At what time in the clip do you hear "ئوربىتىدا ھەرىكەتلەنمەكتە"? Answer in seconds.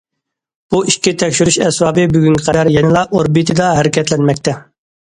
3.13-4.61